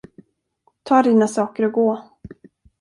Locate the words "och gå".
1.65-2.11